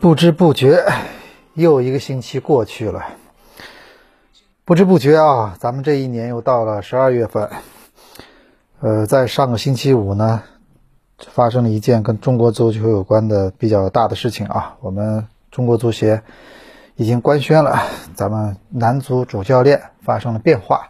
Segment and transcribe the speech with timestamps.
[0.00, 0.84] 不知不觉，
[1.54, 3.04] 又一个星期过去了。
[4.64, 7.50] 不知不觉啊，咱们这一年又到了十二月份。
[8.80, 10.42] 呃，在上个星期五呢，
[11.18, 14.76] 发生了一件跟中国足球有关的比较大的事情啊。
[14.80, 16.22] 我们中国足协
[16.96, 17.82] 已经官宣了，
[18.14, 20.88] 咱们男足主教练发生了变化，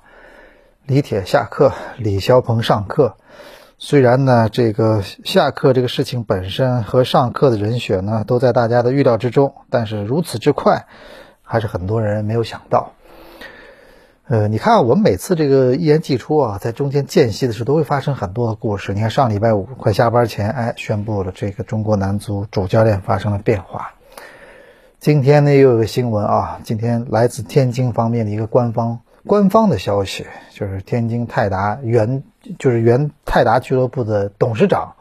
[0.87, 3.17] 李铁下课，李霄鹏上课。
[3.77, 10.87] 虽然呢，这个下课这个事情本身和上课的人选呢，都在大家的预料之中，但是如此之快，
[11.43, 12.93] 还是很多人没有想到。
[14.27, 18.95] 呃，你看我们每次这个一言既出啊，在中间间隙的时候，都会发生很多的故事。
[18.95, 23.95] 你看上礼拜五快下班前，哎，宣布了这个中国男足主教练发生了变化。
[24.99, 32.23] 今天呢，又有个新闻啊，今天来自天津方面的一个官方官方的消息，就是天津泰达原
[32.59, 34.97] 就是原泰达俱乐部的董事长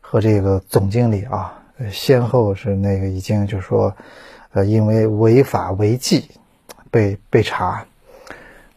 [0.00, 3.94] 和这个总经理啊，先后是那个已经就是说，
[4.52, 6.30] 呃，因为违法违纪
[6.90, 7.84] 被被查。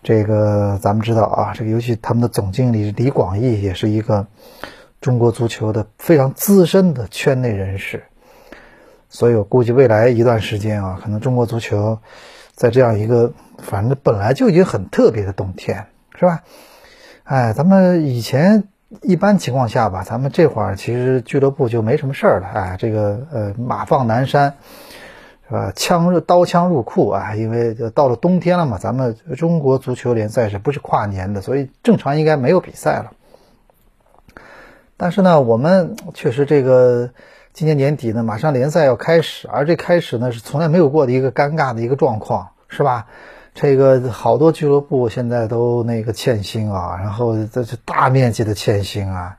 [0.04, 4.28] 这个咱们知道啊，这个尤其他们的总经理李广义也是一个
[5.02, 8.04] 中国足球的非常资深的圈内人士，
[9.10, 12.00] 所以我估计未来一段时间啊，可能中国足球
[12.56, 15.86] 在这样一个反正本来就已经很特别的冬天，
[16.18, 16.42] 是吧？
[17.26, 18.64] 哎，咱们以前
[19.02, 24.56] 一般情况下吧，咱们这会儿其实俱乐部就没什么事儿了，哎，这个呃马放南山。
[25.48, 25.72] 是吧？
[25.76, 27.36] 枪刀枪入库啊！
[27.36, 31.40] 因为就到了冬天了嘛，咱们中国足球联赛是不是跨年的？
[31.40, 33.12] 所以正常应该没有比赛了。
[34.98, 37.12] 但是呢，我们确实这个
[37.56, 43.08] 今年年底呢，马上联赛要开始，而这开始呢是从来没有过的一个尴尬的一个状况，是吧？
[43.54, 49.38] 这个好多俱乐部现在都那个欠薪啊，然后这是大面积的欠薪啊。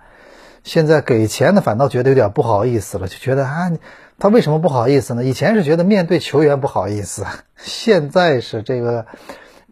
[0.64, 3.70] 现在给钱的反倒觉得有点不好意思了，就觉得啊。
[4.18, 5.22] 他为什么不好意思呢？
[5.22, 7.26] 以前是觉得面对球员不好意思，
[7.58, 9.04] 现在是这个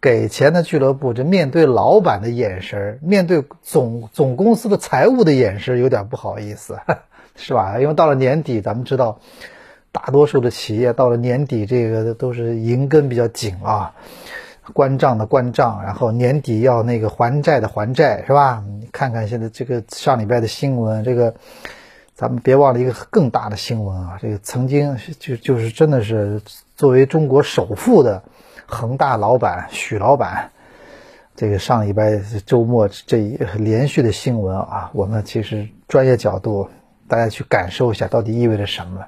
[0.02, 6.78] 给钱的俱乐部，这面对老板的眼神，面对总总公司的财务的眼神，有点不好意思，
[7.36, 7.78] 是吧？
[7.80, 9.18] 因为到了年底，咱们知道，
[9.92, 13.94] 大多数的企业到了年底，这个都是银根比较紧啊，
[14.72, 18.62] 关账的关账，然后年底要那个还债的还债，是吧？
[18.80, 21.34] 你看看现在这个上礼拜的新闻，这个。
[22.16, 24.16] 咱们别忘了一个更大的新闻啊！
[24.22, 26.40] 这个曾经就就是真的是
[26.76, 28.22] 作为中国首富的
[28.66, 30.52] 恒大老板许老板，
[31.34, 32.16] 这个上礼拜
[32.46, 36.70] 周末这一连续的新闻啊，我们其实专业角度
[37.08, 39.04] 大家去感受一下，到底意味着什么？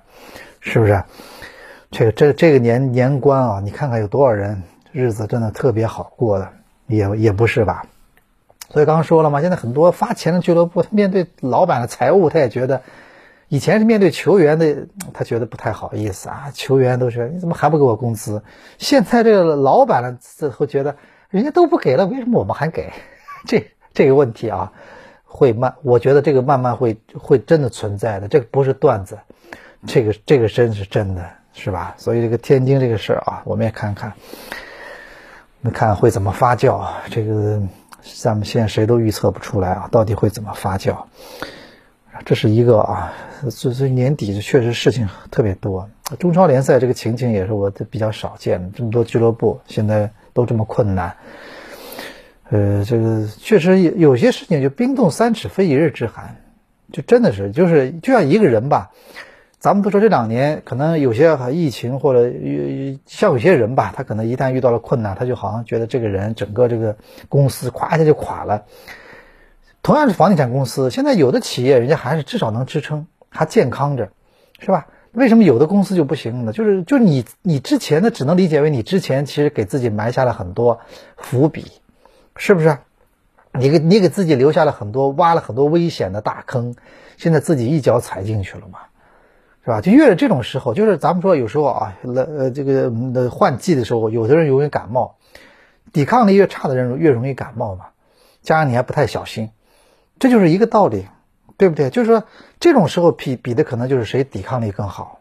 [0.61, 1.03] 是不是？
[1.91, 4.63] 这个这这个年年关啊，你看看有多少人
[4.93, 6.49] 日子真的特别好过的，
[6.89, 7.85] 也也不是吧？
[8.71, 12.83] 所以刚刚说了嘛，现在很多发钱的俱乐部，面对老板的财务，他也觉得，
[13.47, 16.51] 以前是面对球员的，他觉得不太好意思啊。
[16.53, 18.43] 球员都是你怎么还不给我工资？
[18.79, 20.97] 现在这个老板呢，这会觉得
[21.31, 22.93] 人家都不给了，为什么我们还给？
[23.47, 23.65] 这
[23.95, 24.73] 这个问题啊，
[25.37, 29.19] 会慢，我觉得这个慢慢会会真的存在的，这个不是段子，
[29.87, 31.95] 这个这个真是真的，是吧？
[31.99, 34.15] 所以这个天津这个事儿啊，我们也看看，
[35.61, 37.63] 那看会怎么发酵，这个。
[38.23, 40.97] 咱们现在谁都预测不出来啊，到底会怎么发酵？
[42.25, 43.13] 这是一个啊，
[43.51, 45.91] 这这年底确实事情特别多。
[46.21, 51.17] 中超联赛这个情景也是我比较少见的，这么多俱乐部现在都这么困难。
[52.51, 56.37] 呃，这个确实有有些事情就冰冻三尺非一日之寒，
[56.93, 58.91] 就真的是就是就像一个人吧。
[59.59, 62.31] 咱们都说这两年可能有些疫情或者
[63.07, 66.97] 像有些人吧，他可能一旦遇到了困难，他就好像觉得这个人整个这个
[67.29, 68.65] 公司咵一下就垮了。
[69.83, 74.11] 同样是房地产公司，现在有的企业人家还是至少能支撑，还健康着，
[74.61, 74.87] 是吧？
[75.13, 76.53] 为什么有的公司就不行呢？
[76.53, 80.79] 就是就你你之前的只能理解为你之前其实给自己埋下了很多
[81.17, 81.65] 伏笔，
[82.37, 82.79] 是不是？
[83.53, 86.75] 你给你给自己留下了很多挖了很多危险的大坑，
[87.17, 88.81] 现在自己一脚踩进去了嘛？
[89.65, 89.81] 是吧？
[89.81, 95.17] 就越是这种时候，就是咱们说有时候啊，呃这个那换季的时候，有的人容易感冒，
[95.93, 97.87] 抵抗力越差的人越容易感冒嘛。
[98.43, 99.51] 加上你还不太小心，
[100.19, 101.07] 这就是一个道理。
[101.59, 101.89] 对不对？
[101.89, 102.25] 就是说
[102.61, 105.21] 这种时候比比的可能就是谁抵抗力更好，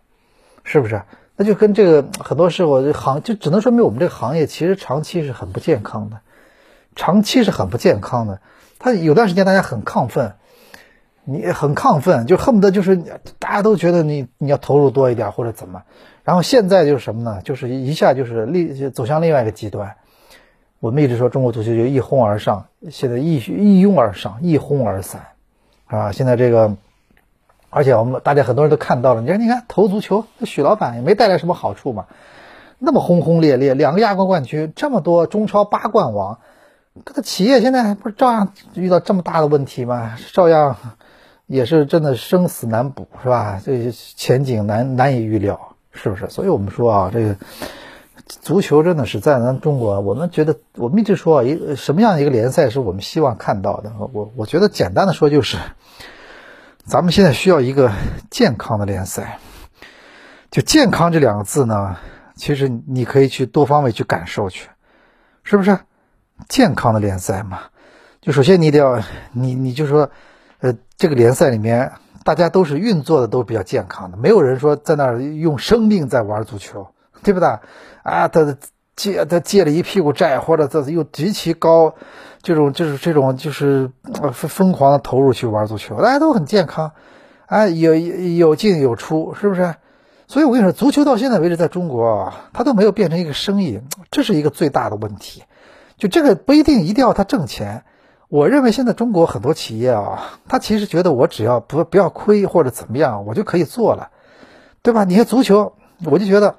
[0.66, 1.04] 是不是？
[1.38, 6.20] 那就跟这个很多时候行就只能说明我们这个行业其实长期是很不健康的，
[6.96, 8.40] 长期是很不健康的。
[8.80, 10.34] 他有段时间大家很亢奋，
[11.24, 12.98] 你很亢奋，就恨不得就是
[13.40, 15.84] 大家都觉得你你要投入多一点或者怎么。
[16.24, 17.42] 然后现在就是什么呢？
[17.44, 19.96] 就是一下就是另走向另外一个极端。
[20.80, 25.22] 我们一直说中国足球就一哄而上，现在一一拥而上，一哄而散，
[25.88, 26.12] 啊！
[26.12, 26.76] 现在这个，
[27.72, 32.06] 而且我们大家很多人都看到了，你看，你看投足球，许老板也没带来什么好处嘛，
[32.78, 36.40] 那么轰轰烈烈，两个亚冠冠军，这么多中超八冠王，
[37.04, 40.18] 这个企业现在不是照样遇到这么大的问题吗？
[40.32, 40.78] 照样
[41.48, 43.60] 也是真的生死难卜，是吧？
[43.64, 46.30] 这前景难难以预料，是不是？
[46.30, 47.36] 所以我们说啊，这个。
[48.28, 53.92] 足球真的是在咱中国，我们觉得我们一直说一什么样的一个联赛是我们希望看到的？
[54.00, 55.58] 我我觉得简单的说就是，
[56.84, 57.92] 咱们现在需要一个
[58.32, 59.38] 健康的联赛。
[60.50, 61.98] 就健康这两个字呢，
[62.36, 64.70] 其实你可以去多方位去感受去，
[65.44, 65.78] 是不是？
[66.50, 67.60] 健康的联赛嘛，
[68.22, 69.02] 就首先你得要
[69.32, 70.10] 你你就说，
[70.60, 71.94] 呃，这个联赛里面
[72.24, 76.88] 大家都是运作的都比较健康的，没有人说在那儿用生命在玩足球。
[77.24, 77.50] 对不对？
[78.04, 78.56] 啊，他
[78.96, 81.96] 借他借了一屁股债，或者他又极其高，
[82.44, 83.90] 这种就是这种就是
[84.32, 86.92] 疯疯狂的投入去玩足球，大家都很健康，
[87.48, 89.74] 啊，有有进有出，是不是？
[90.28, 95.46] 所以我跟你说，足球到现在为止，在中国，它都没有变成一个生意，这是一个最大的问题。
[95.98, 97.84] 就这个不一定一定要他挣钱，
[98.30, 104.10] 我认为现在中国很多企业啊，他其实觉得我只要不不要亏或者怎么样，我就可以做了，
[104.82, 105.04] 对吧？
[105.04, 105.74] 你看足球，
[106.06, 106.56] 我就觉得。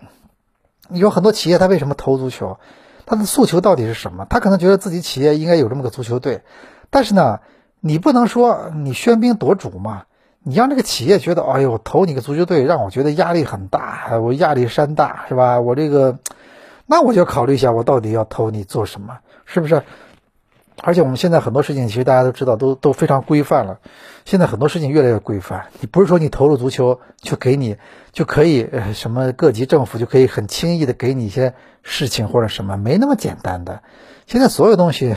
[0.88, 2.59] 有很多企业，他为什么投足球？
[3.06, 4.25] 他的诉求到底是什么？
[4.31, 6.43] 他可能觉得自己企业应该有这么个足球队，
[6.91, 7.41] 但是呢，
[7.81, 10.05] 你不能说你喧宾夺主嘛？
[10.44, 15.61] 你让这个企业觉得，哎呦，投你个足球队，让我觉得压力很大，我压力山大，是吧？
[15.61, 16.21] 我这个，
[16.87, 19.19] 那我就考虑一下，我到底要投你做什么？
[19.44, 19.83] 是不是？
[20.83, 23.79] 而且我们现在很多事情，其实大家都知道，都都非常规范了。
[24.27, 27.79] 现在很多事情越来越规范，你不是说你投入足球就给你
[28.12, 33.83] 就可以什么各级政府就可以很轻易的给你一些事情或者什么，没那么简单的。
[34.27, 35.15] 现在所有东西，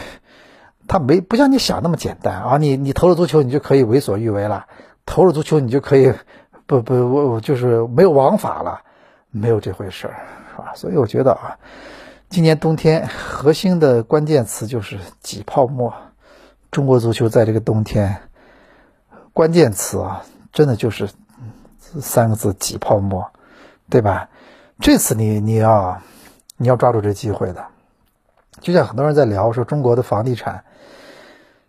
[0.87, 2.57] 它没不像你想那么简单啊！
[2.57, 4.67] 你你投入足球，你就可以为所欲为了；
[5.05, 6.13] 投入足球，你就可以
[6.65, 8.81] 不不我就是没有王法了，
[9.29, 10.15] 没有这回事儿，
[10.59, 10.73] 是吧？
[10.75, 11.57] 所以我觉得啊。
[12.29, 15.91] 今年冬天核心的关键词就是挤泡沫。
[16.69, 18.21] 中国足球在这个冬天，
[19.33, 20.23] 关键词啊，
[20.53, 21.09] 真的就是
[21.99, 23.31] 三个字：挤泡沫，
[23.89, 24.29] 对吧？
[24.79, 26.03] 这次你你要
[26.55, 27.65] 你要抓住这机会的。
[28.61, 30.63] 就像很多人在聊说中国的房地产，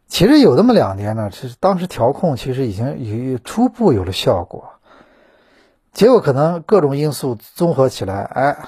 [0.08, 4.72] 其实有那么两年呢，其实当时调控其实已经有初步有了效果，
[5.94, 8.58] 结果可能各种因素综合起来，哎。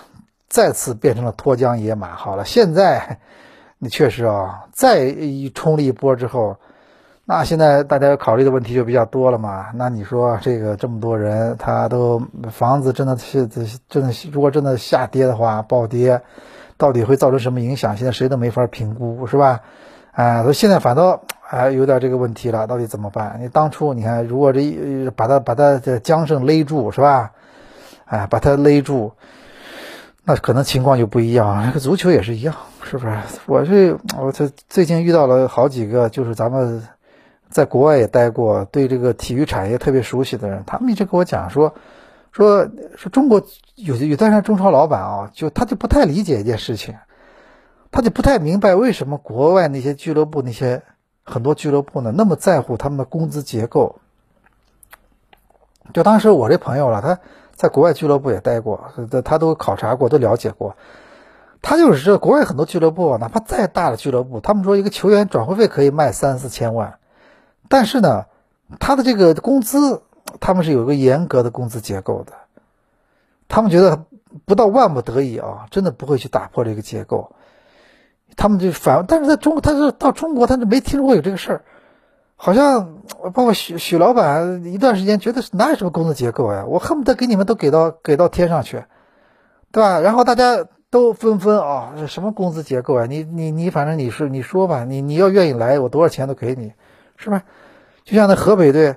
[0.52, 2.09] 再次变成了脱缰野马。
[2.09, 3.18] 好了，现在
[3.78, 6.59] 你确实啊，再一冲了一波之后，
[7.25, 9.68] 那现在大家要考虑的问题就比较多了嘛。
[9.75, 13.49] 那你说这个这么多人，他都房子真的是
[13.88, 16.21] 真的，如果真的下跌的话，暴跌，
[16.76, 17.97] 到底会造成什么影响？
[17.97, 19.59] 现在谁都没法评估，是吧？
[20.12, 21.18] 哎，说现在反倒
[21.49, 23.38] 哎有点这个问题了，到底怎么办？
[23.40, 24.61] 你当初你看，如果这
[25.16, 27.32] 把他把他这缰绳勒住，是吧？
[28.04, 29.12] 哎，把他勒住。
[30.25, 33.19] 那可能情况就不一样， 那个足球也是一样，是不是？
[33.47, 36.87] 我这我这最近遇到了好几个，就是咱们
[37.50, 41.75] 在国外也待过，对这个体育产业特别熟悉的人，他们一直跟我讲说，
[42.31, 43.43] 说说中国
[43.75, 46.95] 有有段时间中超老板啊，就他就不太理解一件事情，
[47.91, 50.83] 他就不太明白为什么国外那些俱乐部那些
[51.25, 53.97] 很多俱乐部呢那么在乎他们的工资结构。
[55.93, 57.19] 就当时我这朋友了，他。
[57.62, 58.90] 在国外俱乐部也待过，
[59.25, 60.75] 他都考察过，都了解过。
[61.61, 66.99] 他就是这国外很多俱乐部，哪怕再大的俱乐部，他们说一个球员转会费可以卖三四千万，
[67.69, 68.25] 但是呢，
[68.81, 70.02] 他的这个工资，
[70.40, 72.33] 他们是有一个严格的工资结构的。
[73.47, 74.07] 他们觉得
[74.45, 77.37] 不到万不得已啊，真的不会去打破这个结构。
[78.35, 81.64] 他们就反，但是在中国，他是到中国，他是没听说过有这个事儿。
[82.45, 82.99] 好像
[83.33, 86.65] 包括许许老板一段时间觉得哪有什么工资结构呀？
[86.67, 88.83] 我恨不得给你们都给到给到天上去，
[89.71, 90.01] 对吧？
[90.01, 93.07] 然后大家都纷纷啊，什么工资结构啊？
[93.07, 96.73] 你你你，反正你是你说吧，你你要愿意来，我多少钱都给你，
[97.17, 97.45] 是吧？
[98.03, 98.97] 就像那河北队，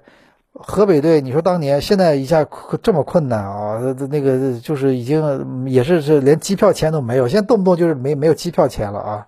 [0.54, 2.48] 河北队，你说当年现在一下
[2.82, 3.80] 这么困难啊？
[4.10, 9.28] 那个就是已经也是是连机票钱都没有，现在动不动就是没没有机票钱了啊，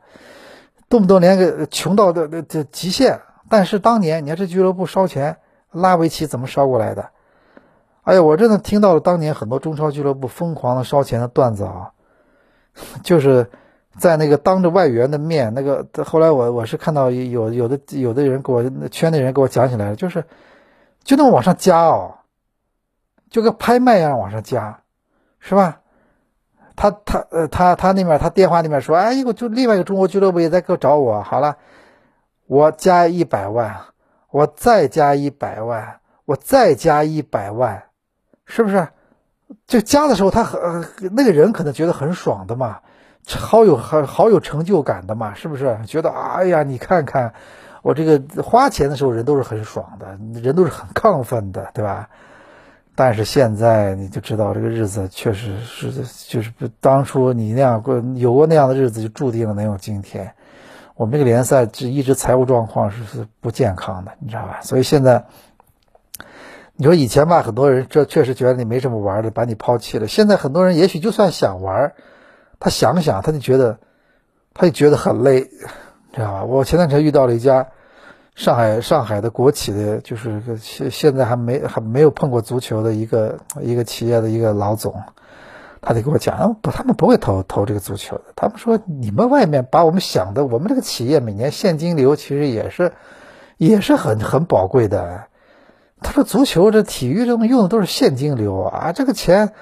[0.89, 3.19] 动不动连个穷到的这极限。
[3.49, 5.37] 但是当年你看这俱乐部烧钱
[5.71, 7.09] 拉维奇怎么烧过来的？
[8.03, 11.91] 哎呀，我真的听到了当年很多中超俱乐部疯狂的烧钱的段子啊，
[13.03, 13.49] 就是
[13.97, 20.23] 在那个当着外援的面，那个后来我我是看到有有的有的人给我圈内人给我讲起来了，就是
[21.03, 22.19] 就那么往上加哦，
[23.29, 24.81] 就跟拍卖一样往上加，
[25.39, 25.81] 是吧？
[26.77, 31.57] 他他呃他他那边他电话那边说，哎，一个就另外一个中国俱乐部也在给我找我，好了，
[32.47, 33.77] 我加一百万，
[34.31, 37.83] 我再加一百万，我再加一百万。
[38.49, 38.87] 是不是？
[39.67, 42.79] 就加的时候，他很那个人可能觉得很爽的嘛，
[43.27, 45.77] 好有好好有成就感的嘛，是不是？
[45.85, 47.33] 觉得哎呀，你看看
[47.81, 52.07] 我这个花钱的时候，人都是很爽的，人都是很亢奋的，对吧？
[52.95, 55.91] 但是现在你就知道，这个日子确实是
[56.29, 60.33] 就是当初你那样过有过那样的日子，就注定了能有今天。
[60.97, 64.59] 我们这个联赛这一直财务状况是是不健康的，你知道吧？
[64.61, 65.25] 所以现在。
[66.79, 70.07] 你说以前吧，很多人这确实觉得你没什么玩的，把你抛弃了。
[70.07, 71.93] 现在很多人也许就算想玩，
[72.59, 73.79] 他想想他就觉得，
[74.53, 75.41] 他就觉得很累，
[76.13, 76.43] 知道吧？
[76.43, 77.69] 我前段时间遇到了一家
[78.35, 85.01] 上海上海的国企的，就是现现在还没还没有碰过足球的一个一个企业的一个老总，
[85.81, 88.23] 他得跟我讲，不，他们不会投投这个足球的。
[88.35, 92.93] 他们说你们外面把我们想的，我们这个企业每年现金流其实也是
[93.57, 95.25] 也是很很宝贵的。
[95.99, 99.53] 他说：“足球这体育中用的都是现金流啊，这个钱，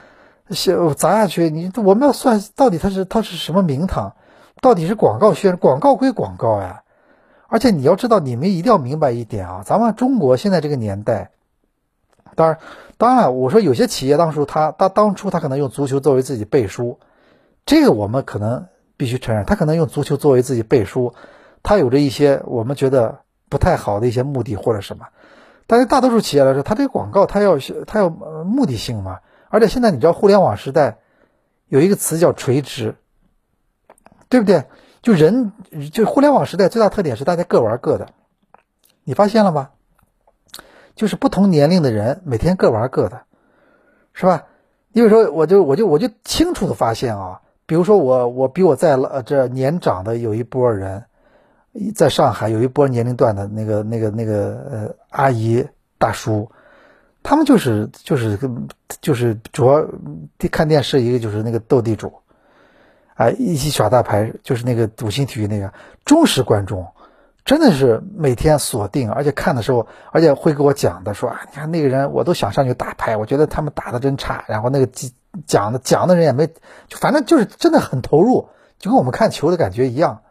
[0.98, 4.16] 砸下去，你我们要算到底它是它是什么名堂，
[4.62, 6.82] 到底是广告宣广告归广告呀。
[7.48, 11.32] 而且你要知道，你们一定要明白一点啊，咱们中国现在这个年代，
[12.36, 12.60] 当然
[12.98, 17.00] 当然，我说有些企业当初他他当初他可能用足球作为自己背书，
[17.66, 21.14] 这个我们可能必须承认，他可能用足球作为自己背书，
[21.64, 25.08] 他有着一些我们觉得不太好的一些目的或者什么。”
[25.68, 31.00] 但是大多数企业来说，它这个广告它要它要目的性嘛，而且现在你知道互联网时代
[31.68, 32.96] 有一个词叫垂直，
[34.30, 34.66] 对不对？
[35.02, 35.52] 就人
[35.92, 38.10] 就互联网时代最大特点是大家各玩各的，
[39.04, 39.70] 你发现了吗？
[40.96, 43.22] 就是不同年龄的人每天各玩各的，
[44.14, 44.46] 是吧？
[44.92, 51.04] 你比如说，我就我就我就清楚的发现啊，比如说我我比我在这年长的有一波人。
[51.94, 56.50] 在上海有一波年龄段的那个、那个、那个呃阿姨大叔，
[57.22, 58.40] 他们就是就是
[59.02, 59.86] 就是主要
[60.50, 62.14] 看电视，一个就是那个斗地主，
[63.16, 65.74] 啊，一起耍大牌，就是那个五星体育那个
[66.06, 66.88] 忠实观众，
[67.46, 74.90] 真的是每天锁定，而且看的时候，而且会给我讲的说啊，你看那个人，我都想上去打牌，我觉得他们打的真差，然后那个
[75.46, 76.48] 讲的讲的人也没，
[76.88, 78.50] 就反正就是真的很投入，
[78.80, 80.22] 就跟我们看球的感觉一样，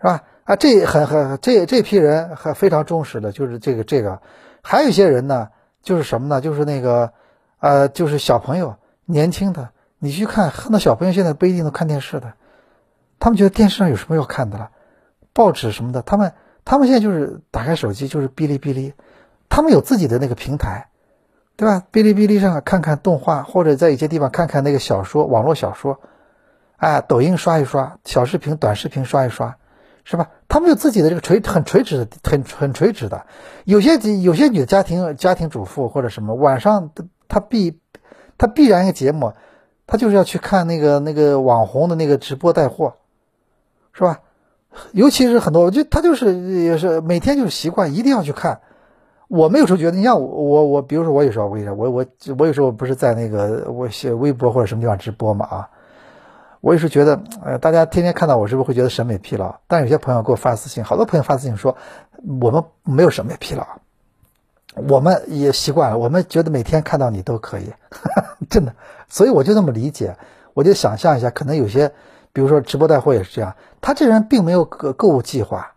[0.00, 0.22] 是吧？
[0.44, 4.22] 啊，这很很这这批人还非常忠实的，就是这个这个，
[4.62, 5.48] 还有一些人呢，
[5.82, 6.40] 就是什么呢？
[6.40, 7.12] 就是那个，
[7.58, 8.76] 呃，就是小朋友，
[9.06, 12.34] 年轻的，你去看，很多小朋友现在不一定都看电视的，
[13.18, 14.70] 他们觉得电视上有什么要看的了，
[15.38, 16.32] 报纸什么的，他们
[16.64, 18.92] 他们现在就是打开手机就是哔哩哔哩，
[19.48, 20.88] 他们有自己的那个平台，
[21.56, 21.84] 对吧？
[21.92, 26.00] 哔哩哔哩上看看动画，或者在一些地方看看那个小说，网络小说，
[26.78, 29.56] 哎，抖音刷一刷，小视频、短视频刷一刷。
[30.10, 30.30] 是吧？
[30.48, 33.26] 他们有自己的这个垂很垂直的很很垂直的，
[33.64, 36.92] 有些有些女的家庭家庭主妇或者什么晚上
[37.28, 37.78] 她必
[38.38, 39.34] 她必然一个节目，
[39.86, 42.94] 她就是要去看那个那个网红的那个直播带货，
[43.92, 44.20] 是吧？
[44.92, 48.60] 尤其是很多，我觉得她就是也是每天就是习惯一定要去看。
[49.28, 52.06] 我没有时候觉得，你像我我我，比如说我有时候我，我我
[52.38, 55.68] 我有时候不是在那个我写微博或者什么地方直播嘛啊。
[56.60, 59.54] 我有时候觉得，呃，大家天天看到我，是不是会觉得审美疲劳？
[59.68, 61.76] 但有些朋友给我发私信，好多朋友发私信说，
[62.40, 63.64] 我们没有审美疲劳，
[64.88, 67.72] 我们也习惯了，我们觉得每天看到你都可以，
[68.50, 68.74] 真的。
[69.08, 70.16] 所以我就这么理解，
[70.52, 71.92] 我就想象一下，可能有些，
[72.38, 75.72] 比如说直播带货也是这样，他这人并没有购购物计划，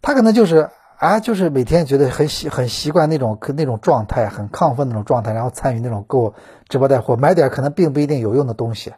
[0.00, 6.34] 他可能就是啊，就是每天觉得很习很习惯那种那种状态，很亢奋那种状态，然后参与那种购物
[6.68, 8.94] 直播带货，买点可能并不一定有用的东西。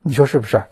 [0.00, 0.62] 你说是不是？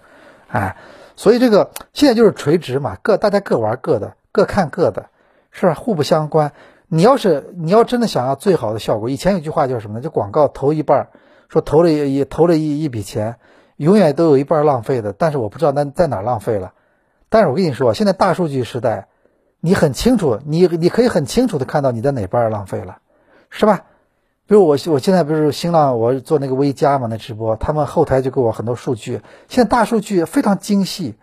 [0.49, 0.79] 哎，
[1.15, 5.11] 所以这个现在就是垂直嘛，各大家各玩各的，各看各的，
[5.51, 5.75] 是吧？
[5.75, 6.53] 互不相关。
[6.89, 10.01] 你要是你要真的想要最好的效果，以前有句话叫什么呢？
[10.01, 11.09] 就广告投一半，
[11.51, 13.37] 说投了一投了一一笔钱，
[13.81, 15.13] 永远都有一半浪费的。
[15.13, 16.73] 但是我不知道那在哪浪费了。
[17.29, 19.09] 但是我跟你说，现在大数据时代，
[19.61, 22.99] 你很清楚，你你可以很清楚的看到你在哪半浪费了，
[23.49, 23.85] 是吧？
[24.47, 29.21] 比如我我现在不是新浪，我做那个微加嘛，那直播，他们后台就给我很多数据。
[29.49, 31.15] 现在大数据非常精细，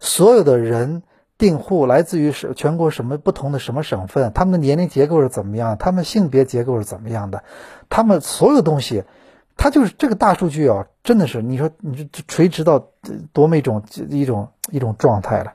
[0.00, 1.02] 所有的人
[1.38, 7.42] 订户来自于是全国什么不同的什么省份，他们的年龄结构是怎么样，他们性别结构是怎么样的，
[7.88, 9.04] 他们所有东西，
[9.56, 12.88] 它就是这个大数据啊，真的是你说你这垂直到
[13.32, 15.52] 多么一种一种一种状态了。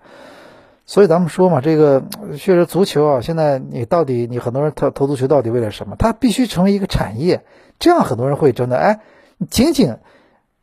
[0.86, 2.03] 所以咱们说嘛，这个
[2.38, 5.96] 确实足球啊，现在你到底你很多人投投足球到底为了什么？
[5.98, 7.44] 它必须成为一个产业，
[7.77, 9.01] 这样很多人会真的哎，
[9.50, 9.98] 仅仅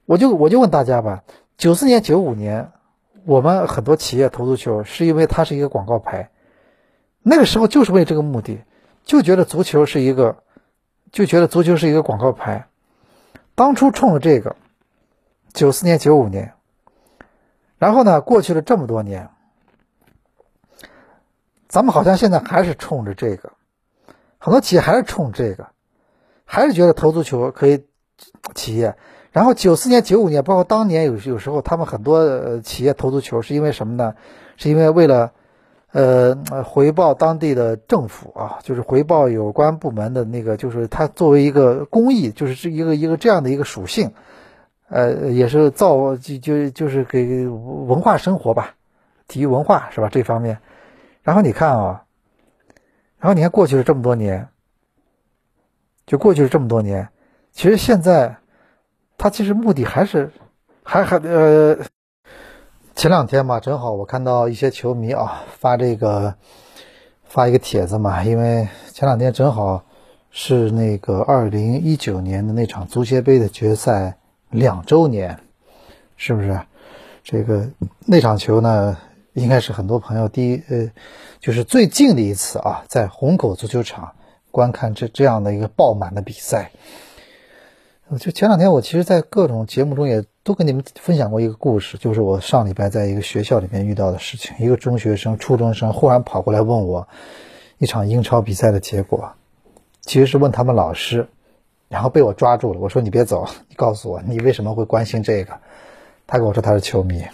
[0.05, 1.23] 我就我就问大家吧，
[1.57, 2.73] 九四年九五年。
[3.25, 6.31] 我们很多企业投足球，是因为它是一个广告牌，
[7.25, 8.61] 那个时候就是为这个目的，
[9.03, 10.37] 就觉得足球是一个，
[11.11, 12.69] 就觉得足球是一个广告牌，
[13.57, 14.55] 当初冲着这个，
[15.55, 16.53] 九四年、九五年，
[17.79, 19.31] 然后呢，过去了这么多年，
[21.67, 23.53] 咱们好像现在还是冲着这个，
[24.39, 25.69] 很多企业还是冲这个，
[26.45, 27.87] 还是觉得投足球可以，
[28.55, 28.95] 企业。
[29.33, 34.15] 然后九四年、九五年，包括当年有有时候，他们很多企业投足球是因为什么呢？
[34.59, 35.33] 是因为为了，
[35.97, 44.13] 呃，回报当地的政府啊，就是回报有关部门的那个，就是它作为一个公益，就是是一个一个这样的一个属性，
[44.91, 48.75] 呃，也是造就就就是给文化生活吧，
[49.27, 50.11] 体育文化是吧？
[50.13, 50.59] 这方面。
[51.23, 52.05] 然后你看啊，
[53.19, 54.49] 然后你看过去了这么多年，
[56.05, 57.09] 就过去了这么多年，
[57.53, 58.37] 其实现在。
[59.19, 60.31] 他其实目的还是，
[60.83, 61.75] 还还呃，
[62.97, 66.35] 前两天嘛，正好我看到一些球迷啊发这个
[67.25, 69.85] 发一个帖子嘛，因为前两天正好
[70.31, 74.17] 是那个二零一九年的那场足协杯的决赛
[74.49, 75.41] 两周年，
[76.17, 76.59] 是不是？
[77.23, 77.69] 这个
[78.07, 78.97] 那场球呢，
[79.35, 80.91] 应该是很多朋友第一呃，
[81.39, 84.15] 就是最近的一次啊，在虹口足球场
[84.51, 86.71] 观看这这样的一个爆满的比赛。
[88.19, 94.55] 就前两天，我其实，在各种节目中也都跟你们分享过一个故事，就是我上礼拜在一个学校里面遇到的事情。
[94.61, 97.09] 一个中学生、初中生忽然跑过来问我
[97.79, 99.33] 一场英超比赛的结果，
[100.03, 101.27] 其实是问他们老师，
[101.89, 102.79] 然后被我抓住了。
[102.79, 105.53] 我说：“你别走，你告诉我，你为什么会关心这个？”
[106.29, 107.25] 他跟我说他是球迷，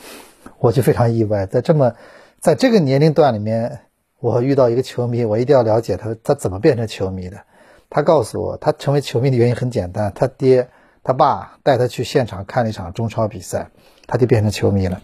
[0.58, 1.92] 我就非常意外，在这么
[2.40, 3.80] 在这个年龄段里面，
[4.20, 7.42] 我遇到一个球迷，我一定要了解他，他怎么变成球迷的。
[7.90, 10.70] 他告诉我，他成为球迷的原因很简单，他爹、
[11.02, 13.70] 他爸带他去现场看了一场中超比赛，
[14.06, 15.02] 他就变成球迷了，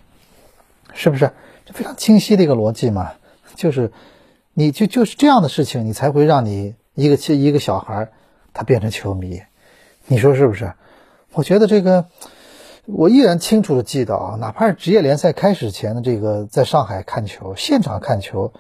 [0.95, 1.31] 是不是？
[1.65, 3.13] 这非常清晰的一个逻辑嘛，
[3.55, 3.93] 就是，
[4.55, 8.09] 你就就是这样的事情，你才会让你一个一个小孩
[8.53, 9.43] 他变成球迷，
[10.07, 10.73] 你说是不是？
[11.33, 12.07] 我觉得这个，
[12.87, 18.53] 我依然清楚的记得啊，哪怕是职业联赛开始前的这个在上海看球，现场看球，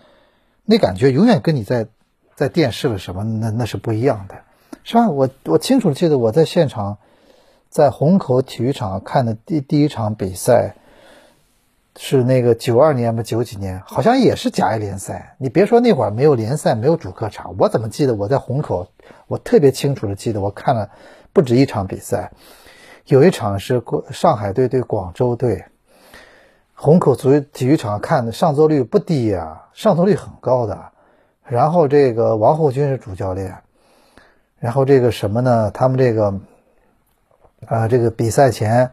[0.65, 1.87] 那感觉永远跟你在。
[2.39, 3.25] 在电视了什么？
[3.25, 4.37] 那那是不一样的，
[4.85, 5.09] 是吧？
[5.09, 6.99] 我我清楚记得我在现场，
[7.79, 10.75] 在虹口体育场看的第第一场比赛，
[11.97, 15.37] 是那个九二年吧，九几年，好像也是甲 A 联赛。
[15.39, 18.89] 你别说那会儿没有联赛，没有主客场，我怎么记得我在虹口？
[19.29, 20.91] 我特别清楚的记得我看了
[21.33, 22.33] 不止一场比赛，
[23.07, 25.65] 有一场是上海队对广州队，
[26.75, 30.87] 虹口足体育场看的上座率不低呀，上座率很高的。
[31.45, 33.59] 然后这个王厚军是主教练，
[34.59, 35.71] 然后这个什么呢？
[35.71, 36.41] 他们这个，
[37.67, 38.91] 啊，这个比赛前，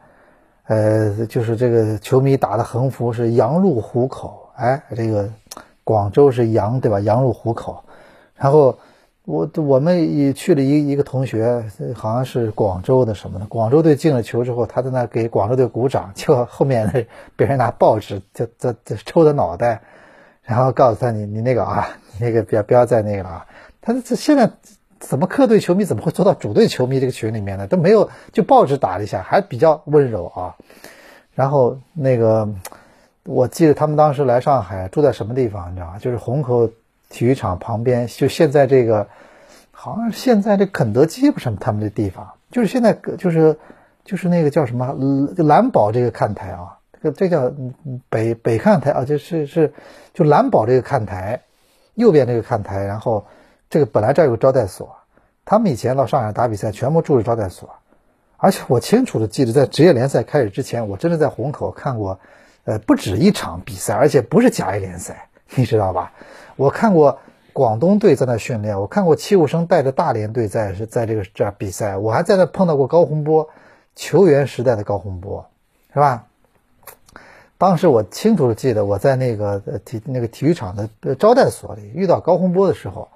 [0.67, 5.29] 呃，就是这个球迷打的横幅是“羊入虎口”，哎，这个
[5.83, 6.99] 广州是羊对吧？
[6.99, 7.83] 羊入虎口。
[8.35, 8.77] 然后
[9.23, 19.81] 我我们也去了一一个同学，好像是广州的什么的，广州队进了球之后，他在那给广州队鼓掌，就后面的别人拿报纸就就就抽他脑袋。
[20.41, 21.87] 然后告诉他你你那个啊，
[22.19, 23.47] 你那个不要不要再那个了啊！
[23.81, 24.47] 他这现在
[24.99, 27.67] 怎么客队球迷怎么会做到主队球迷这个群里面呢？
[27.67, 30.55] 都没有，就报纸打了一下，还比较温柔啊。
[31.33, 32.49] 然后那个
[33.23, 35.99] 我记得他们当时来上海住在什么地方，你知道吗？
[35.99, 36.69] 就是虹口
[37.09, 39.07] 体育场旁边，就现在这个
[39.71, 43.57] 好像现在这肯德基不是他们的地方，就是现在就是
[44.03, 44.95] 就是那个叫什么
[45.37, 46.79] 蓝宝这个看台啊。
[47.15, 47.53] 这叫
[48.09, 49.73] 北北看台啊，就是是
[50.15, 51.41] 就蓝宝这个看台，
[51.93, 53.27] 右边这个看台，然后
[53.75, 54.95] 这个本来这儿有个招待所，
[55.43, 57.69] 他们以前到上海打比赛全部住的招待所，
[58.37, 62.17] 而且我清楚的记得在职业联赛开始之前，我真的在虹口看过，
[62.63, 66.13] 呃不止一场比赛，而且不是甲 A 联赛， 你知道吧？
[66.55, 67.19] 我看过
[67.51, 73.49] 广东队在那训练，我看过戚务生带着大连队在是在这个这儿比赛，我还在那碰到过高洪波，
[73.93, 75.45] 球员时代的高洪波，
[75.93, 76.27] 是吧？
[77.57, 83.09] 当时我清楚的记得，我在那个体那个体育场的招待所里遇到高洪波的时候，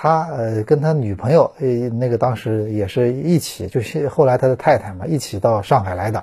[0.00, 6.22] 他呃跟他女朋友呃那个当时也是一起，就是后来他的太太嘛一起到上海来的。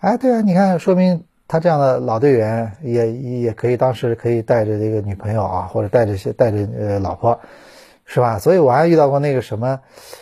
[0.00, 7.40] 哎，对啊，你看，说明他这样的老队员也也可以，当时可以带着这个女朋友啊，或者带着些带着呃老婆，
[8.04, 8.38] 是吧？
[8.38, 9.80] 所以我还遇到过那个什么，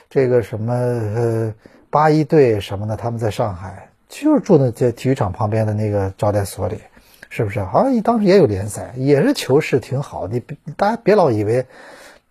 [0.08, 1.54] 这个什么呃
[1.90, 6.78] 八一队什么的，他们在上海就是住那在体育场旁边的那个招待所里，
[7.28, 7.64] 是不是？
[7.64, 10.28] 好像当时也有联赛，也是球市挺好。
[10.28, 10.40] 你
[10.76, 11.66] 大家别老以为，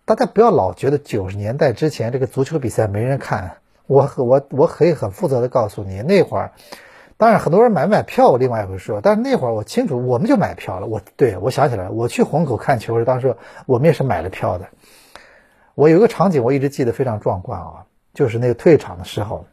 [0.04, 3.58] 大家不要老觉得九十年代之前这个足球比赛没人看。
[3.86, 6.52] 我我我可以很负责的告诉你，那会儿。
[7.18, 8.98] 当然，很多人买不买票另外一回事。
[9.02, 10.86] 但是那会儿我清楚，我们就买票了。
[10.86, 13.36] 我对我想起来了，我去虹口看球时，当时
[13.66, 14.68] 我们也是买了票的。
[15.74, 19.46] 我有一个场景，我一直记得非常壮观啊，就是那个退场的时候。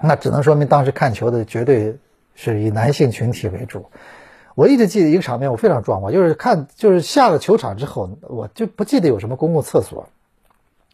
[0.00, 1.98] 那只能说明当时看球的绝对
[2.34, 3.86] 是以男性群体为主。
[4.56, 10.08] 我一直记得一个场面，我非常壮观，就是看就是下了球场之后，我就不记得有什么公共厕所，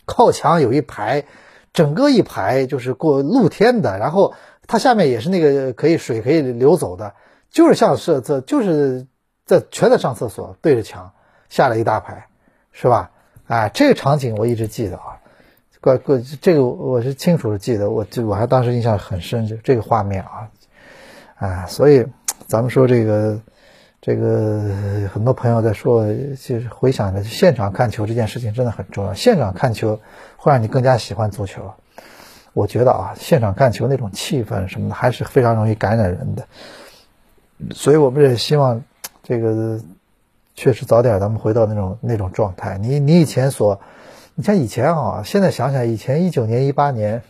[0.05, 1.25] 靠墙有一排，
[1.73, 4.35] 整个一排就是过露天的，然后。
[4.65, 7.15] 它下面也是那个可以水可以流走的，
[7.51, 9.09] 就是像是这就是
[9.45, 11.13] 在全在上厕所对着墙
[11.49, 12.29] 下了一大排，
[12.71, 13.11] 是吧？
[13.49, 15.19] 哎，这个场景我一直记得啊，
[15.81, 20.49] 怪怪这个我是清楚的记得，我就我还当时印象很深，就这个画面啊，
[21.35, 22.07] 啊，所以
[22.47, 23.41] 咱们说这个
[24.03, 26.05] 这个很多朋友在说，
[26.37, 30.01] 其实回想着现场看球这件事情真的很重要，现场看球
[30.37, 31.73] 会让你更加喜欢足球。
[32.53, 36.45] 我觉得啊，现场看球那种气氛什么的，还是非常容易感染人的。
[37.71, 38.83] 所以我们也希望，
[39.23, 39.81] 这个
[40.57, 42.79] 确实早点咱们回到那种那种状态。
[42.79, 43.81] 你你以前所，
[44.35, 47.23] 你像以前啊，现在想想，以前一九年、一八年，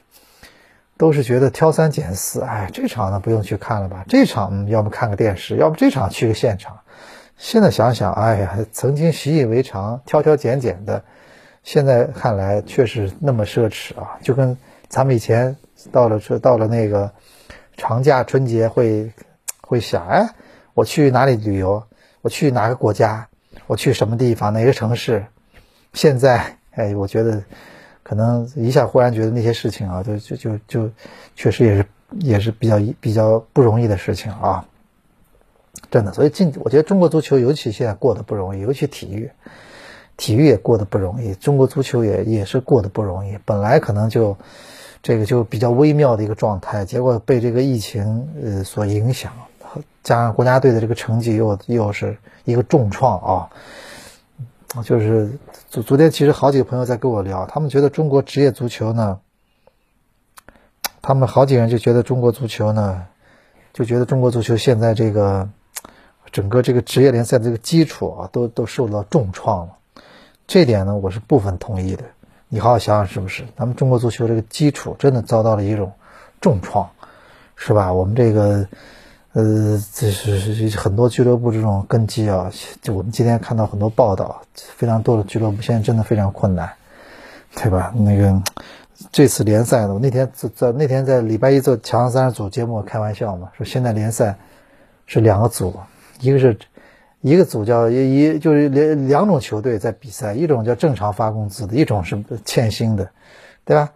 [1.03, 4.05] 都是觉得挑三拣四，哎，这场呢不用去看了吧？
[4.07, 6.79] 这场要么看个电视，要么这场去个现场。
[7.37, 11.03] 现在想想，哎呀，曾经习以为常、挑挑拣拣的，
[11.65, 14.57] 现在看来确实那么奢侈啊，就跟。
[14.88, 15.57] 咱们以前
[15.91, 17.11] 到了这到了那个
[17.77, 19.11] 长假春节会
[19.61, 20.29] 会想哎，
[20.73, 21.83] 我去哪里旅游？
[22.21, 23.27] 我去哪个国家？
[23.67, 24.53] 我去什么地方？
[24.53, 25.27] 哪个城市？
[25.95, 27.43] 现在哎，我觉得
[28.12, 30.90] 可能一下忽然觉得那些事情啊，就就就就
[31.35, 31.87] 确实也是
[32.20, 34.66] 也是比较比较不容易的事情啊，
[35.90, 36.12] 真的。
[36.12, 39.31] 所以近我觉得中国足球尤其现在过得不容易，尤其体育，
[40.18, 43.38] 体育也过得不容易，中国足球也也是过得不容易。
[43.46, 44.37] 本来可能就。
[45.03, 49.33] 这个就比较微妙的一个状态，结果被这个疫情呃所影响，
[50.05, 53.51] 加上国家队的这个成绩又又是一个重创啊。
[54.85, 59.20] 就是昨昨天其实好几个朋友在跟我聊，他们觉得中国职业足球呢，
[61.02, 63.06] 他们好几个人就觉得中国足球呢，
[63.74, 65.50] 就觉得中国足球现在这个
[66.30, 69.76] 整个这个职业联赛的这个基础啊，都都受到重创了。
[70.46, 72.04] 这点呢，我是部分同意的。
[72.48, 75.92] 你好好想想，是不是咱们中国足球这个基础真的遭到了一种
[76.40, 76.90] 重创，
[77.56, 77.92] 是吧？
[77.92, 78.66] 我们这个，
[79.33, 86.71] 呃，这是很多俱乐部这种根基啊，就我们今天看到很多报道，非常多的俱乐部现在真的非常困难，
[87.57, 87.92] 对吧？
[87.97, 88.42] 那个
[89.11, 94.37] 这次联赛呢，我那天在在那天在礼拜一做强三十组节目开玩笑嘛，说现在联赛
[95.07, 95.75] 是两个组，
[96.21, 96.57] 一个是。
[97.25, 103.09] 一个组叫一一就是两两种球队在比赛，一种叫正常发工资的，一种是欠薪的，
[103.64, 103.92] 对吧？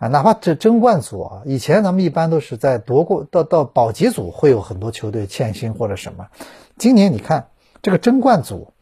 [0.00, 6.28] 啊，哪怕这争冠组啊，以前咱们一般都是在夺过到到保级组会有很多球队欠薪或者什么。
[6.78, 7.48] 今年你看
[7.82, 8.72] 这个争冠组，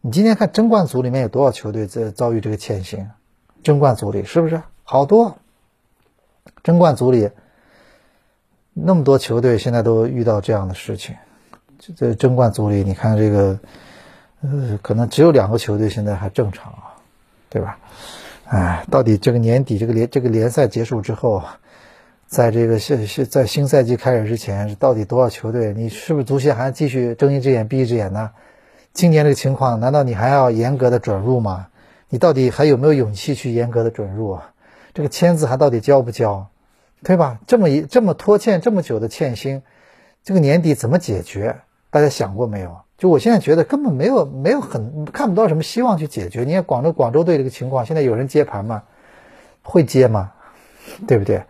[0.00, 3.08] 你今天看争冠组里面有多少球队在遭遇这个欠薪？
[3.62, 5.36] 争冠组里是不是好多？
[6.64, 7.30] 争冠组里
[8.72, 11.14] 那么多球队现在都遇到这样的事情。
[11.96, 13.60] 在争冠组里，你看这个，
[14.42, 16.98] 呃，可能只有两个球队现在还正常啊，
[17.48, 17.78] 对吧？
[18.46, 21.42] 哎，到底这个年底这个联这个联赛结束之后，
[22.26, 25.72] 在这个新新在新赛季开始之前，到底多少球队？
[25.72, 28.30] 你是不是足协还继续睁一只眼闭一只眼呢？
[28.92, 31.68] 今年这个情况，难道你还要严格的准入吗？
[32.10, 34.52] 你到底还有没有勇气去严格的准入啊？
[34.92, 36.46] 这个签字还到底交不交？
[37.02, 37.40] 对吧？
[37.46, 39.62] 这么一这么拖欠这么久的欠薪，
[40.22, 41.56] 这个年底怎么解决？
[41.90, 42.83] 大家想过没有？
[43.04, 46.44] 就我现在觉得根本没有没有很看不到什么希望去解决。
[46.44, 48.84] 你看广州广州队这个情况，现在有人接盘吗？
[49.62, 50.32] 会接吗？
[51.06, 51.44] 对不对？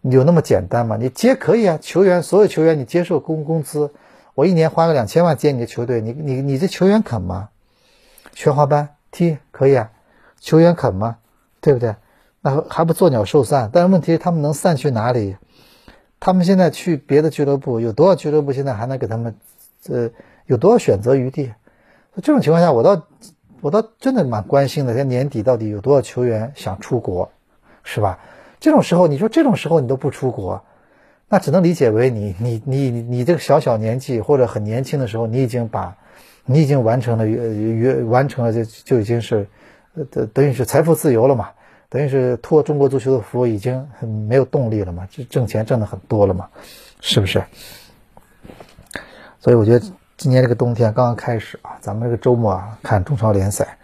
[0.00, 0.96] 有那么简单吗？
[0.96, 3.92] 你接可以啊，球员所有球员你接受工工资，
[4.34, 7.50] 我一年花个两千万接你的球队，你你你这球员肯吗？
[8.32, 9.92] 全华班踢可以啊，
[10.40, 11.18] 球员肯吗？
[11.60, 11.94] 对不对？
[12.40, 13.70] 那还不作鸟兽散？
[13.72, 15.36] 但是问题他们能散去哪里？
[16.18, 19.36] 他们现在去别的俱乐部，有多少俱乐部现在还能给他们？
[19.82, 20.10] 这
[20.46, 21.52] 有多少选择余地？
[22.16, 23.06] 这种情况下，我倒
[23.60, 24.94] 我倒真的蛮关心的。
[24.94, 27.30] 在年底到底有多少球员想出国，
[27.84, 28.18] 是吧？
[28.58, 30.62] 这种时候，你说这种时候你都不出国，
[31.28, 35.96] 那只能理解为你你你你这个小小年纪或者很年轻的时候，你已经把，
[36.44, 39.46] 你已经完成了约约完成了就就已经是，
[39.94, 41.48] 呃等于是财富自由了嘛，
[41.88, 46.48] 等于是托中国足球的福已经很没有动力了嘛，这挣钱挣的很多了嘛，
[47.00, 47.42] 是不是？
[49.38, 49.86] 所以我觉得
[50.20, 53.78] 今年这个冬天刚刚开始啊，咱们这个周末啊看中超联赛，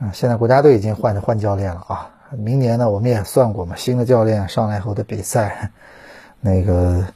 [0.00, 5.70] 啊现在国家队已经换换教练了啊，明年呢我们也算过嘛，新的教练上来后的比赛。
[6.40, 7.06] 那个，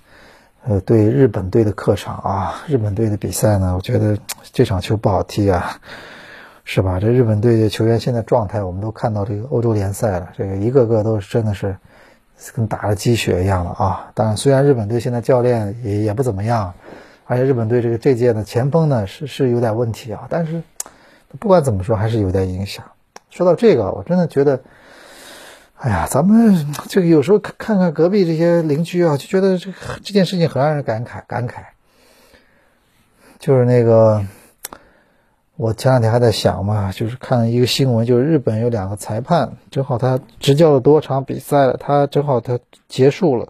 [0.64, 4.16] 呃，对日本队的客场啊，日本队的比赛呢，我觉得
[4.52, 5.80] 这场球不好踢啊，
[6.62, 7.00] 是吧？
[7.00, 11.76] 这日本队的球员现在状态，我们都看到这个欧洲联赛了，这个一个个都是真的是
[12.54, 14.12] 跟打了鸡血一样了啊！
[14.14, 16.72] 当然，虽然日本队现在教练也也不怎么样，
[17.32, 20.62] 而且日本队这个这届的前锋呢是是有点问题啊，但是
[21.38, 22.84] 不管怎么说，还是有点影响。
[23.30, 24.60] 说到这个，我真的觉得。
[25.78, 29.72] 哎呀，咱们这个有时候看看隔壁这些邻居啊，就觉得这
[30.04, 31.54] 这件事情很让人感慨感慨。
[33.40, 34.24] 就是那个，
[35.56, 43.48] 我前两天还在想嘛，就是看一个新闻，就是日本有两个裁判，正好他执教了多场比赛了，他正好他结束了，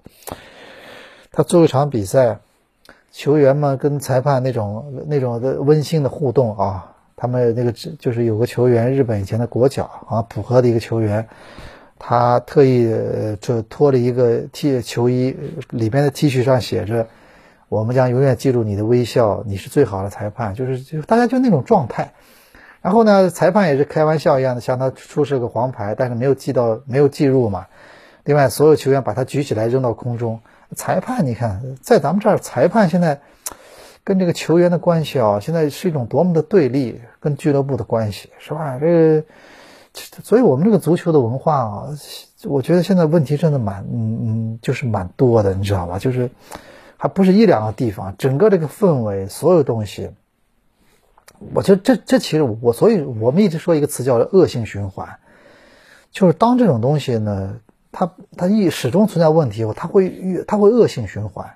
[1.32, 2.38] 他做一场比赛，
[3.12, 11.28] 球员们跟裁判那种那种的温馨的互动啊，他们那个就是有个球员，日本以前的国脚啊，浦和的一个球员。
[12.04, 12.92] 他特意
[13.40, 15.36] 就脱了一个 T 球衣，
[15.70, 17.06] 里边的 T 恤上写着
[17.70, 22.12] ：“我们将永远记住你的微笑，你是最好的裁判。”就是就大家就那种状态。
[22.80, 27.66] 然后呢，裁判也是开玩笑一样的向他出示个黄牌，但是没有记到，没有记入嘛。
[28.24, 30.40] 另外，所有球员把他举起来扔到空中。
[30.74, 33.20] 裁判，你看，在咱们这儿，裁判现在
[34.04, 38.78] 跟这个球员的关系啊，现在是一种多么的对立，跟俱乐部的关系是吧？
[38.78, 38.86] 这
[39.20, 39.24] 个。
[40.24, 41.88] 所以，我们这个足球的文化啊，
[42.44, 45.98] 我觉得现在问题真的蛮，嗯嗯，就是蛮多的，你知道吧？
[45.98, 46.30] 就是
[46.96, 50.08] 还不是一两个地方，整个这个氛围，所有东西，
[51.52, 55.18] 我觉得这这其实我，所以我们一直说一个词叫恶性循环，
[56.10, 57.60] 就是当这种东西呢，
[57.92, 61.54] 它它一始终存在问题后，它会越它会恶性循环，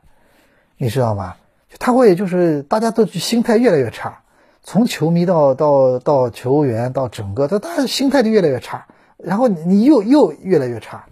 [0.77, 1.35] 你知道吗？
[1.81, 4.21] 它会就是大家都心态越来越差。
[4.63, 11.07] 从球迷到到到球员到整个，他他心态就越来越差，然后你又又越来越差，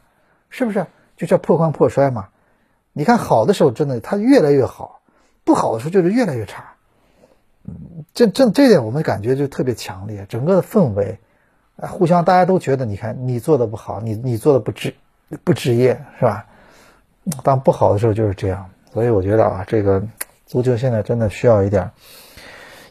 [0.50, 0.86] 是不是？
[1.16, 2.30] 就叫破罐破摔嘛。
[2.92, 5.00] 你看好的时候真的他越来越好，
[5.44, 6.74] 不好的时候就是越来越差。
[8.12, 11.20] 这这这点我们感觉就特别强烈，整个的氛围，
[11.76, 14.96] 互相大家都觉得，你看你做的不好，你你做的不值
[15.42, 16.46] 不职业是吧？
[17.42, 20.02] 当不好的时候就是这样，所以我觉得啊，这个
[20.46, 21.90] 足球现在真的需要一点。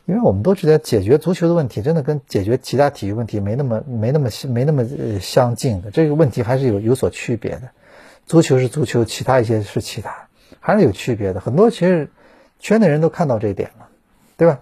[0.06, 4.84] 因为我们都知道，解决足球的问题，真的跟解决其他体育问题没那么、没那么、没那么
[5.22, 5.92] 相近的。
[5.92, 7.70] 这个问题还是有有所区别的。
[8.26, 10.28] 足球是足球，其他一些是其他，
[10.60, 11.40] 还是有区别的。
[11.40, 12.10] 很多其实
[12.60, 13.88] 圈内人都看到这一点了，
[14.36, 14.60] 对吧？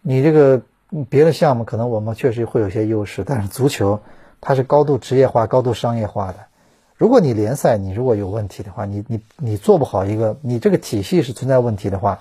[0.00, 0.62] 你这个
[1.10, 4.00] 别的项目可能我们确实会有些优势，但是足球
[4.40, 6.46] 它是高度职业化、高度商业化的。
[7.00, 12.18] 如果你联赛你如果有问题的话，你你你做不好一个，你这个体系是存在问题的话。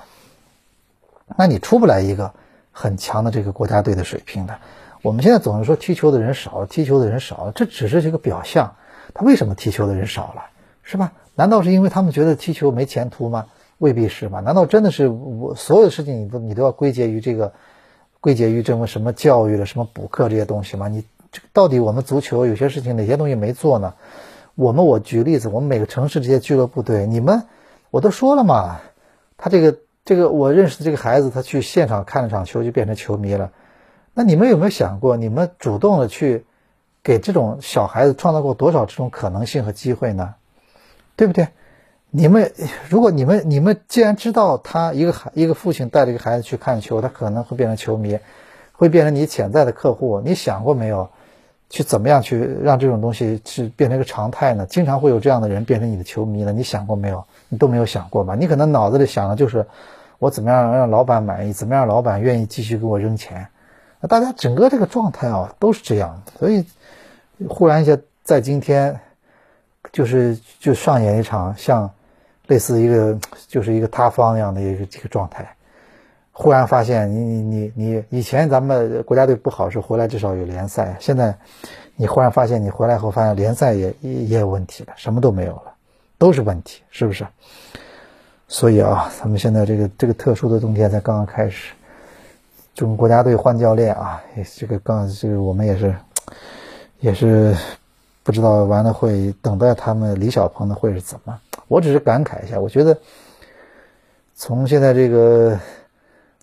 [1.35, 2.33] 那你出不来一个
[2.71, 4.57] 很强的这个国家队的水平的。
[5.01, 8.75] 我们现在总是说踢球的人少，踢球的人少，这只是一个表象。
[9.13, 10.45] 他为什么踢球的人少了，
[10.83, 11.11] 是吧？
[11.35, 13.47] 难道是因为他们觉得踢球没前途吗？
[13.79, 14.39] 未必是吧？
[14.39, 17.51] 难道真的是我所有的事情你都你都要归结于这个，
[18.21, 20.87] 归结于这么什么教育的什么补课这些东西吗？
[20.87, 23.93] 你这到底我们足球有些事情哪些东西没做呢？
[24.59, 27.43] 我们我举例子，我们每个城市这些俱乐部队，你们
[27.91, 28.81] 我都说了嘛，
[29.37, 29.77] 他这个。
[30.05, 33.51] 这个我认识的这个孩子，他去现场看了场球就变成球迷了。
[34.15, 36.45] 那你们有没有想过，你们主动的去
[37.03, 40.33] 给这种小孩子创造过多少这种可能性和机会呢？
[41.15, 41.49] 对不对？
[42.09, 42.51] 你们
[42.89, 48.17] 如果你们你们既然知道他一个孩一个父亲带着一个孩子去看球，他可能会变成球迷，
[48.73, 51.11] 会变成你潜在的客户，你想过没有？
[51.69, 54.65] 去怎么样去让这种东西去变成一个常态呢？
[54.65, 57.23] 经常会有这样的人变成你的球迷了，你想过没有？
[57.47, 58.35] 你都没有想过吧？
[58.35, 59.65] 你可能脑子里想的就是。
[60.21, 61.53] 我怎么样让老板满意？
[61.53, 63.47] 怎么样老板愿意继续给我扔钱？
[64.01, 66.21] 那大家整个这个状态啊，都是这样。
[66.37, 66.65] 所以，
[67.47, 68.99] 忽然一下在今天，
[69.93, 71.89] 就是就上演一场像
[72.47, 75.49] 类似一个就是一个塌方一样的一个这个状态。
[76.41, 81.37] 忽然发现，你你你你以前咱们国家队不好时候回来至少有联赛，现在
[81.97, 85.63] 你忽然发现你回来后发现联赛也也有问题了，什么都没有了，
[86.17, 87.27] 都是问题，是不是？
[88.47, 91.73] 所以啊，咱们现在这个这个特殊的冬天才刚刚开始，
[92.73, 94.23] 中国家队换教练啊，
[94.55, 95.93] 这个刚这个我们也是
[97.01, 97.53] 也是
[98.23, 102.97] 不知道完了会等待他们李小鹏的会是怎么我只是感慨一下，我觉得
[104.35, 105.59] 从现在这个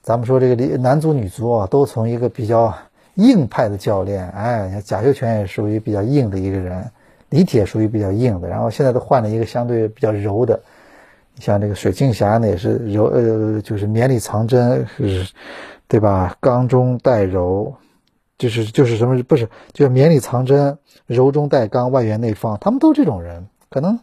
[0.06, 2.72] 咱们说这个男足女足啊，都从一个比较
[3.16, 6.88] 硬派的教练，哎，贾秀全也属于比较硬的一个人，
[7.30, 10.60] 李铁属于比较硬的，然后现在都换了一个相对比较柔的。
[11.40, 15.26] 像这个水镜侠呢，也是柔呃，就是绵里藏针，是，
[15.88, 16.36] 对吧？
[16.38, 17.74] 刚中带柔，
[18.38, 19.20] 就是就是什么？
[19.24, 22.56] 不是，就是绵里藏针，柔中带刚，外圆内方。
[22.60, 23.98] 他们都这种人，可能，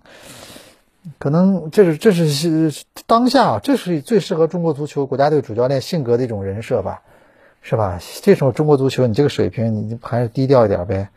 [1.19, 7.01] 可能这是这是当下，这是最适合中国足球国家队主教练性格的一种人设吧，
[7.61, 7.99] 是吧？
[8.21, 11.09] 这种中国足球，你这个水平，你还是低调一点呗，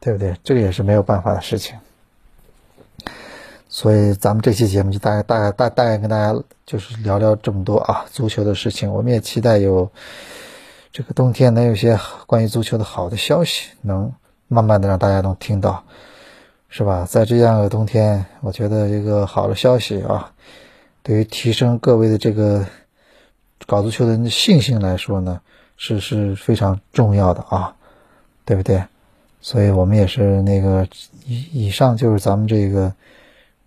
[0.00, 0.36] 对不对？
[0.42, 1.78] 这个也是没有办法的事情。
[3.68, 8.92] 所以咱们这期节目就大概大概大大概跟大家就是聊聊这么多啊足球的事情。
[8.92, 9.90] 我们也期待有
[10.90, 14.12] 这个冬天能有些关于足球的好的消息，能
[14.48, 15.84] 慢慢的让大家能听到，
[16.70, 17.04] 是吧？
[17.04, 20.32] 在这样的冬天，我觉得一个好的消息啊，
[21.02, 22.64] 对于提升各位的这个
[23.66, 25.40] 搞足球的信心来说呢，
[25.76, 27.76] 是是非常重要的啊，
[28.44, 28.82] 对不对？
[29.42, 30.86] 所以我们也是那个
[31.26, 32.90] 以以上就是咱们这个。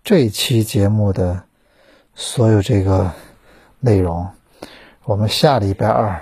[0.06, 1.42] 这一期节目的
[2.14, 3.10] 所有这个
[3.80, 4.28] 内容，
[5.04, 6.20] 我们下礼拜二，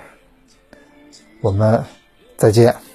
[1.41, 1.83] 我们
[2.37, 2.92] 再见。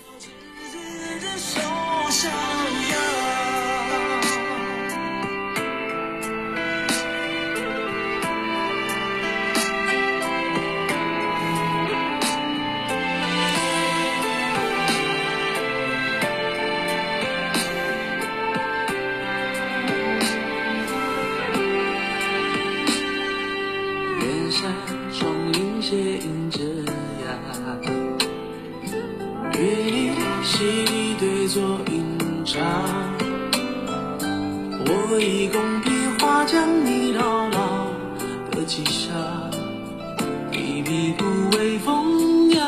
[29.58, 30.12] 对
[30.44, 32.04] 席对坐饮
[32.44, 32.60] 茶，
[34.86, 35.90] 我以工笔
[36.20, 37.88] 画将你牢牢
[38.52, 39.10] 的记下，
[40.52, 41.24] 一笔不
[41.56, 42.60] 为风雅。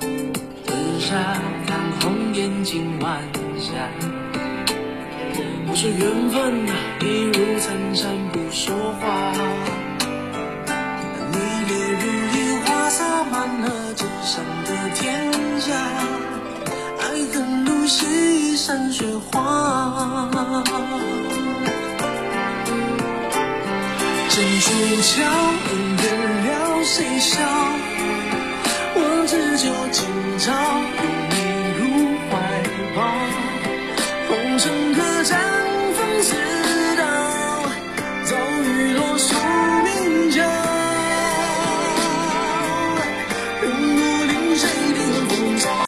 [0.00, 3.22] 灯下看红颜尽晚
[3.56, 3.70] 霞，
[5.68, 9.32] 我说缘分啊，一如参禅不说话，
[11.30, 12.33] 你列入。
[14.24, 15.74] 上的天下，
[16.98, 20.30] 爱恨如西山雪花，
[24.30, 25.22] 剑出鞘，
[25.68, 26.04] 恩怨
[26.46, 27.73] 了，谁笑？